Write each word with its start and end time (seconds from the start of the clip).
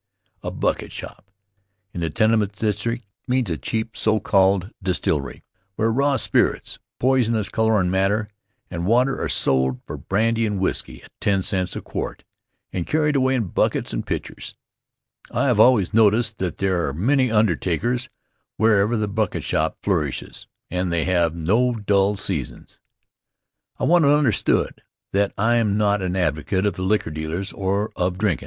A 0.41 0.49
"bucket 0.49 0.91
shop" 0.91 1.29
in 1.93 2.01
the 2.01 2.09
tenement 2.09 2.53
district 2.53 3.05
means 3.27 3.51
a 3.51 3.55
cheap, 3.59 3.95
so 3.95 4.19
called 4.19 4.71
distillery, 4.81 5.43
where 5.75 5.91
raw 5.93 6.15
spirits, 6.15 6.79
poisonous 6.97 7.49
colorin' 7.49 7.91
matter 7.91 8.27
and 8.71 8.87
water 8.87 9.21
are 9.21 9.29
sold 9.29 9.79
for 9.85 9.97
brandy 9.97 10.47
and 10.47 10.59
whisky 10.59 11.03
at 11.03 11.11
ten 11.21 11.43
cents 11.43 11.75
a 11.75 11.81
quart, 11.83 12.23
and 12.73 12.87
carried 12.87 13.15
away 13.15 13.35
in 13.35 13.43
buckets 13.49 13.93
and 13.93 14.07
pitchers; 14.07 14.55
I 15.29 15.45
have 15.45 15.59
always 15.59 15.93
noticed 15.93 16.39
that 16.39 16.57
there 16.57 16.87
are 16.87 16.93
many 16.95 17.29
undertakers 17.29 18.09
wherever 18.57 18.97
the 18.97 19.07
"bucket 19.07 19.43
shop" 19.43 19.77
flourishes, 19.83 20.47
and 20.71 20.91
they 20.91 21.05
have 21.05 21.35
no 21.35 21.75
dull 21.75 22.17
seasons. 22.17 22.79
I 23.77 23.83
want 23.83 24.05
it 24.05 24.09
understood 24.09 24.81
that 25.11 25.31
I'm 25.37 25.77
not 25.77 26.01
an 26.01 26.15
advocate 26.15 26.65
of 26.65 26.73
the 26.73 26.81
liquor 26.81 27.11
dealers 27.11 27.53
or 27.53 27.91
of 27.95 28.17
drinkin'. 28.17 28.39